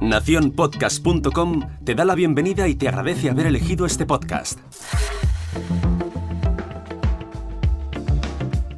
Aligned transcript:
Naciónpodcast.com 0.00 1.60
te 1.84 1.94
da 1.94 2.04
la 2.04 2.14
bienvenida 2.14 2.68
y 2.68 2.74
te 2.74 2.88
agradece 2.88 3.30
haber 3.30 3.46
elegido 3.46 3.86
este 3.86 4.04
podcast. 4.04 4.58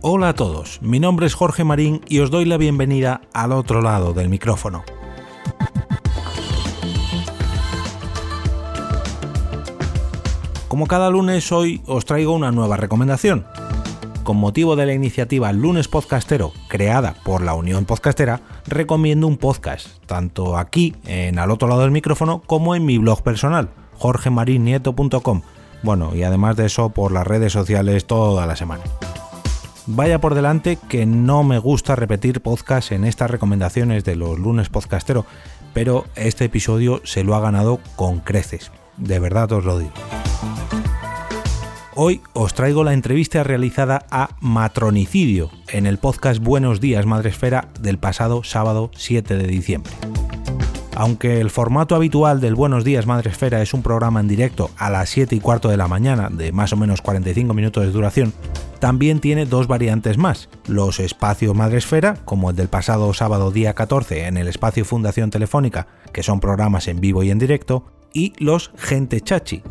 Hola 0.03 0.29
a 0.29 0.35
todos, 0.35 0.81
mi 0.83 1.01
nombre 1.01 1.27
es 1.27 1.35
Jorge 1.35 1.65
Marín 1.65 2.01
y 2.07 2.21
os 2.21 2.31
doy 2.31 2.45
la 2.45 2.57
bienvenida 2.59 3.23
al 3.33 3.51
otro 3.53 3.83
lado 3.83 4.12
del 4.12 4.29
micrófono. 4.29 4.85
Como 10.69 10.87
cada 10.87 11.11
lunes 11.11 11.51
hoy 11.51 11.83
os 11.87 12.04
traigo 12.04 12.33
una 12.33 12.53
nueva 12.53 12.77
recomendación. 12.77 13.47
Con 14.27 14.38
motivo 14.38 14.74
de 14.74 14.87
la 14.87 14.93
iniciativa 14.93 15.53
Lunes 15.53 15.87
Podcastero, 15.87 16.52
creada 16.66 17.15
por 17.23 17.43
la 17.43 17.55
Unión 17.55 17.84
Podcastera, 17.84 18.41
recomiendo 18.66 19.29
un 19.29 19.37
podcast, 19.37 19.87
tanto 20.06 20.59
aquí, 20.59 20.97
en 21.07 21.39
al 21.39 21.52
otro 21.52 21.69
lado 21.69 21.83
del 21.83 21.93
micrófono, 21.93 22.43
como 22.45 22.75
en 22.75 22.85
mi 22.85 22.99
blog 22.99 23.23
personal, 23.23 23.69
jorgemarinieto.com. 23.93 25.43
Bueno, 25.85 26.12
y 26.16 26.25
además 26.25 26.57
de 26.57 26.66
eso, 26.66 26.89
por 26.89 27.12
las 27.12 27.25
redes 27.25 27.52
sociales 27.52 28.05
toda 28.09 28.47
la 28.47 28.57
semana. 28.57 28.83
Vaya 29.87 30.21
por 30.21 30.35
delante 30.35 30.77
que 30.88 31.07
no 31.07 31.45
me 31.45 31.61
gusta 31.61 31.95
repetir 31.95 32.41
podcast 32.41 32.91
en 32.91 33.05
estas 33.05 33.30
recomendaciones 33.30 34.02
de 34.02 34.16
los 34.16 34.41
lunes 34.41 34.71
podcastero, 34.71 35.24
pero 35.73 36.05
este 36.16 36.47
episodio 36.47 37.01
se 37.05 37.23
lo 37.23 37.37
ha 37.37 37.41
ganado 37.41 37.79
con 37.95 38.19
creces. 38.19 38.73
De 38.97 39.21
verdad 39.21 39.52
os 39.52 39.65
lo 39.65 39.79
digo. 39.79 39.93
Hoy 41.99 42.21
os 42.35 42.53
traigo 42.53 42.85
la 42.85 42.93
entrevista 42.93 43.43
realizada 43.43 44.05
a 44.11 44.37
Matronicidio 44.43 45.51
en 45.69 45.87
el 45.87 45.97
podcast 45.97 46.43
Buenos 46.43 46.79
Días 46.79 47.07
Madresfera 47.07 47.69
del 47.81 47.97
pasado 47.97 48.45
sábado 48.45 48.91
7 48.95 49.35
de 49.35 49.47
diciembre. 49.47 49.91
Aunque 50.95 51.41
el 51.41 51.49
formato 51.49 51.95
habitual 51.95 52.43
del 52.43 52.55
Buenos 52.55 52.85
Días 52.85 53.07
Madresfera 53.07 53.63
es 53.63 53.73
un 53.73 53.83
programa 53.83 54.21
en 54.21 54.29
directo 54.29 54.71
a 54.77 54.91
las 54.91 55.09
7 55.09 55.37
y 55.37 55.41
cuarto 55.41 55.71
de 55.71 55.79
la 55.79 55.88
mañana 55.88 56.29
de 56.29 56.53
más 56.53 56.75
o 56.75 56.77
menos 56.77 57.01
45 57.01 57.55
minutos 57.55 57.83
de 57.87 57.93
duración, 57.93 58.35
también 58.79 59.19
tiene 59.21 59.47
dos 59.47 59.66
variantes 59.66 60.19
más, 60.19 60.51
los 60.66 61.01
espacios 61.01 61.55
Madresfera, 61.55 62.19
como 62.27 62.51
el 62.51 62.57
del 62.57 62.69
pasado 62.69 63.15
sábado 63.15 63.51
día 63.53 63.73
14 63.73 64.27
en 64.27 64.36
el 64.36 64.48
espacio 64.48 64.84
Fundación 64.84 65.31
Telefónica, 65.31 65.86
que 66.12 66.22
son 66.22 66.41
programas 66.41 66.88
en 66.88 67.00
vivo 67.00 67.22
y 67.22 67.31
en 67.31 67.38
directo, 67.38 67.86
y 68.12 68.34
los 68.38 68.70
Gente 68.77 69.22
Chachi, 69.22 69.62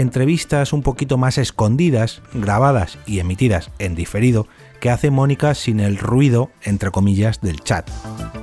entrevistas 0.00 0.72
un 0.72 0.82
poquito 0.82 1.18
más 1.18 1.38
escondidas, 1.38 2.22
grabadas 2.32 2.98
y 3.06 3.18
emitidas 3.18 3.70
en 3.78 3.94
diferido, 3.94 4.46
que 4.80 4.90
hace 4.90 5.10
Mónica 5.10 5.54
sin 5.54 5.80
el 5.80 5.98
ruido, 5.98 6.50
entre 6.62 6.90
comillas, 6.90 7.40
del 7.40 7.60
chat. 7.60 7.90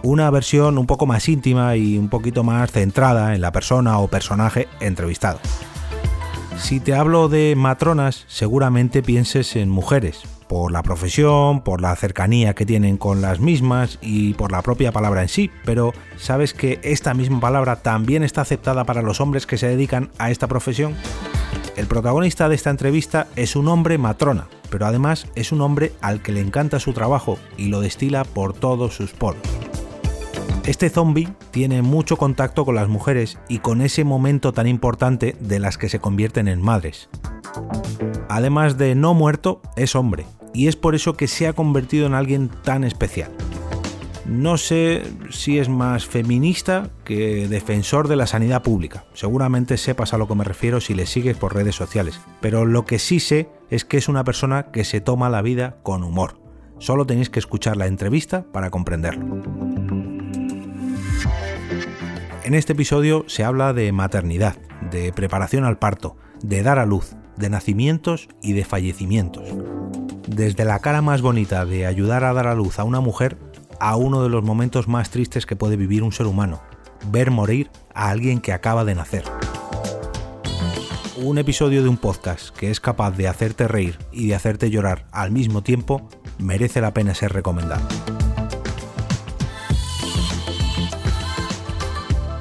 Una 0.04 0.30
versión 0.30 0.78
un 0.78 0.86
poco 0.86 1.06
más 1.06 1.30
íntima 1.30 1.78
y 1.78 1.98
un 1.98 2.10
poquito 2.10 2.44
más 2.44 2.72
centrada 2.72 3.36
en 3.36 3.42
la 3.42 3.54
persona 3.54 4.00
o 4.00 4.10
personaje 4.10 4.68
entrevistado. 4.82 5.40
Si 6.58 6.80
te 6.80 6.94
hablo 6.94 7.30
de 7.30 7.54
matronas, 7.56 8.26
seguramente 8.28 9.02
pienses 9.02 9.56
en 9.56 9.70
mujeres, 9.70 10.24
por 10.48 10.72
la 10.72 10.84
profesión, 10.84 11.62
por 11.62 11.82
la 11.82 11.96
cercanía 11.96 12.54
que 12.54 12.66
tienen 12.66 12.98
con 12.98 13.22
las 13.22 13.40
mismas 13.40 13.98
y 14.02 14.34
por 14.34 14.52
la 14.52 14.62
propia 14.62 14.92
palabra 14.92 15.22
en 15.22 15.30
sí, 15.30 15.52
pero 15.64 15.94
¿sabes 16.18 16.54
que 16.54 16.80
esta 16.84 17.14
misma 17.14 17.40
palabra 17.40 17.78
también 17.78 18.24
está 18.24 18.42
aceptada 18.42 18.84
para 18.84 19.02
los 19.02 19.22
hombres 19.22 19.46
que 19.46 19.58
se 19.58 19.68
dedican 19.68 20.12
a 20.18 20.32
esta 20.32 20.48
profesión? 20.48 20.96
El 21.76 21.88
protagonista 21.88 22.48
de 22.48 22.56
esta 22.56 22.70
entrevista 22.70 23.28
es 23.36 23.58
un 23.58 23.68
hombre 23.68 23.98
matrona, 23.98 24.48
pero 24.70 24.86
además 24.86 25.28
es 25.36 25.52
un 25.52 25.60
hombre 25.60 25.92
al 26.00 26.22
que 26.22 26.32
le 26.32 26.40
encanta 26.40 26.80
su 26.80 26.94
trabajo 26.94 27.38
y 27.58 27.68
lo 27.68 27.82
destila 27.82 28.24
por 28.24 28.54
todos 28.54 28.96
sus 28.96 29.12
poros. 29.12 29.42
Este 30.66 30.90
zombie 30.90 31.28
tiene 31.52 31.82
mucho 31.82 32.16
contacto 32.16 32.64
con 32.66 32.76
las 32.76 32.88
mujeres 32.88 33.38
y 33.50 33.60
con 33.60 33.82
ese 33.82 34.06
momento 34.06 34.54
tan 34.54 34.68
importante 34.68 35.36
de 35.40 35.60
las 35.60 35.78
que 35.78 35.90
se 35.90 36.00
convierten 36.00 36.48
en 36.48 36.62
madres. 36.62 37.10
Además 38.30 38.78
de 38.78 38.96
no 38.96 39.14
muerto, 39.14 39.62
es 39.76 39.96
hombre, 39.96 40.26
y 40.54 40.68
es 40.68 40.78
por 40.78 40.96
eso 40.96 41.16
que 41.16 41.28
se 41.28 41.46
ha 41.48 41.54
convertido 41.54 42.08
en 42.08 42.14
alguien 42.14 42.50
tan 42.64 42.86
especial. 42.86 43.32
No 44.28 44.58
sé 44.58 45.04
si 45.30 45.60
es 45.60 45.70
más 45.70 46.08
feminista 46.08 46.90
que 47.04 47.48
defensor 47.48 48.08
de 48.08 48.16
la 48.16 48.26
sanidad 48.26 48.64
pública. 48.64 49.06
Seguramente 49.14 49.78
sepas 49.78 50.14
a 50.14 50.18
lo 50.18 50.28
que 50.28 50.34
me 50.34 50.44
refiero 50.44 50.82
si 50.82 50.96
le 50.96 51.06
sigues 51.06 51.38
por 51.38 51.54
redes 51.54 51.76
sociales. 51.76 52.20
Pero 52.42 52.66
lo 52.66 52.86
que 52.86 52.98
sí 52.98 53.20
sé 53.20 53.50
es 53.70 53.86
que 53.86 53.98
es 53.98 54.10
una 54.10 54.24
persona 54.24 54.72
que 54.72 54.84
se 54.84 55.00
toma 55.00 55.30
la 55.30 55.44
vida 55.44 55.78
con 55.84 56.04
humor. 56.04 56.40
Solo 56.80 57.06
tenéis 57.06 57.30
que 57.30 57.40
escuchar 57.40 57.78
la 57.78 57.86
entrevista 57.86 58.46
para 58.52 58.72
comprenderlo. 58.72 59.42
En 62.44 62.54
este 62.54 62.74
episodio 62.74 63.26
se 63.28 63.44
habla 63.44 63.74
de 63.74 63.92
maternidad, 63.92 64.58
de 64.92 65.14
preparación 65.14 65.66
al 65.66 65.78
parto, 65.78 66.18
de 66.42 66.64
dar 66.64 66.80
a 66.80 66.86
luz, 66.86 67.16
de 67.38 67.50
nacimientos 67.50 68.28
y 68.42 68.54
de 68.54 68.66
fallecimientos. 68.66 69.50
Desde 70.28 70.66
la 70.66 70.80
cara 70.80 71.02
más 71.02 71.22
bonita 71.22 71.66
de 71.66 71.86
ayudar 71.86 72.24
a 72.24 72.34
dar 72.34 72.48
a 72.48 72.56
luz 72.56 72.80
a 72.80 72.84
una 72.84 73.00
mujer 73.00 73.38
a 73.80 73.96
uno 73.96 74.24
de 74.24 74.30
los 74.30 74.44
momentos 74.44 74.88
más 74.88 75.10
tristes 75.10 75.46
que 75.46 75.56
puede 75.56 75.78
vivir 75.78 76.04
un 76.04 76.12
ser 76.12 76.28
humano, 76.28 76.62
ver 77.12 77.32
morir 77.32 77.70
a 77.94 78.10
alguien 78.10 78.40
que 78.40 78.54
acaba 78.54 78.86
de 78.86 78.96
nacer. 78.96 79.24
Un 81.18 81.38
episodio 81.38 81.82
de 81.82 81.90
un 81.90 81.98
podcast 81.98 82.56
que 82.56 82.70
es 82.70 82.80
capaz 82.80 83.12
de 83.12 83.28
hacerte 83.28 83.68
reír 83.68 83.98
y 84.12 84.28
de 84.28 84.36
hacerte 84.36 84.70
llorar 84.70 85.08
al 85.12 85.32
mismo 85.32 85.64
tiempo 85.64 86.10
merece 86.40 86.82
la 86.82 86.94
pena 86.94 87.16
ser 87.16 87.32
recomendado. 87.32 87.88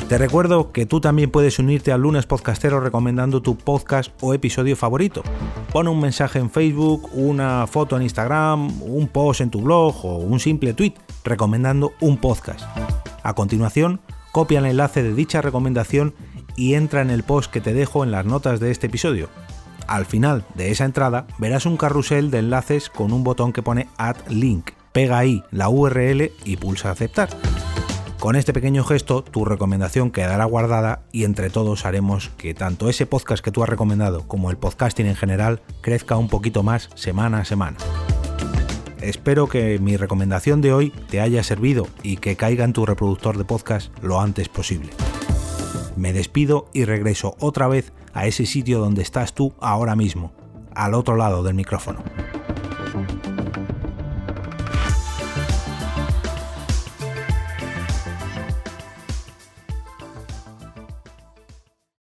Te 0.09 0.19
recuerdo 0.19 0.71
que 0.71 0.85
tú 0.85 1.01
también 1.01 1.31
puedes 1.31 1.59
unirte 1.59 1.91
al 1.91 2.03
lunes 2.03 2.27
podcastero 2.27 2.79
recomendando 2.79 3.41
tu 3.41 3.57
podcast 3.57 4.13
o 4.21 4.35
episodio 4.35 4.77
favorito. 4.77 5.23
Pon 5.73 5.89
un 5.89 5.99
mensaje 5.99 6.39
en 6.39 6.51
Facebook, 6.51 7.09
una 7.15 7.67
foto 7.67 7.97
en 7.97 8.03
Instagram, 8.03 8.83
un 8.83 9.09
post 9.09 9.41
en 9.41 9.51
tu 9.51 9.63
blog 9.63 10.05
o 10.05 10.19
un 10.19 10.39
simple 10.41 10.75
tweet 10.75 10.93
recomendando 11.25 11.95
un 12.01 12.19
podcast. 12.19 12.61
A 13.23 13.35
continuación, 13.35 14.01
copia 14.31 14.59
el 14.59 14.67
enlace 14.67 15.03
de 15.03 15.15
dicha 15.15 15.41
recomendación 15.41 16.15
y 16.55 16.75
entra 16.75 17.01
en 17.01 17.09
el 17.09 17.23
post 17.23 17.51
que 17.51 17.63
te 17.63 17.73
dejo 17.73 18.05
en 18.05 18.11
las 18.11 18.27
notas 18.27 18.61
de 18.61 18.71
este 18.71 18.89
episodio. 18.89 19.31
Al 19.87 20.05
final 20.05 20.45
de 20.55 20.71
esa 20.71 20.85
entrada 20.85 21.27
verás 21.39 21.65
un 21.65 21.79
carrusel 21.79 22.31
de 22.31 22.41
enlaces 22.41 22.91
con 22.91 23.11
un 23.11 23.25
botón 23.25 23.55
que 23.55 23.63
pone 23.63 23.89
Add 23.97 24.17
Link. 24.29 24.73
Pega 24.93 25.19
ahí 25.19 25.43
la 25.51 25.71
URL 25.71 26.31
y 26.45 26.57
pulsa 26.59 26.91
aceptar. 26.91 27.31
Con 28.25 28.37
este 28.37 28.55
pequeño 28.55 28.85
gesto 28.85 29.23
tu 29.23 29.45
recomendación 29.45 30.11
quedará 30.11 30.47
guardada 30.47 31.03
y 31.13 31.25
entre 31.25 31.51
todos 31.51 31.85
haremos 31.85 32.31
que 32.39 32.55
tanto 32.55 32.89
ese 32.89 33.05
podcast 33.05 33.45
que 33.45 33.51
tú 33.51 33.63
has 33.63 33.69
recomendado 33.69 34.27
como 34.27 34.51
el 34.51 34.57
podcasting 34.57 35.05
en 35.05 35.15
general 35.15 35.61
crezca 35.83 36.17
un 36.17 36.29
poquito 36.29 36.63
más 36.63 36.89
semana 36.95 37.41
a 37.41 37.45
semana. 37.45 37.77
Espero 39.03 39.47
que 39.47 39.79
mi 39.79 39.99
recomendación 39.99 40.63
de 40.63 40.73
hoy 40.73 40.91
te 41.11 41.21
haya 41.21 41.43
servido 41.43 41.87
y 42.03 42.17
que 42.17 42.35
caiga 42.35 42.65
en 42.65 42.73
tu 42.73 42.87
reproductor 42.87 43.37
de 43.37 43.45
podcast 43.45 43.93
lo 44.03 44.19
antes 44.23 44.49
posible. 44.49 44.89
Me 45.95 46.15
despido 46.15 46.71
y 46.73 46.87
regreso 46.87 47.37
otra 47.41 47.69
vez 47.69 47.93
a 48.15 48.27
ese 48.27 48.47
sitio 48.47 48.79
donde 48.79 49.03
estás 49.03 49.35
tú 49.35 49.53
ahora 49.61 49.97
mismo, 49.97 50.33
al 50.75 50.95
otro 50.95 51.17
lado 51.17 51.43
del 51.43 51.57
micrófono. 51.57 52.03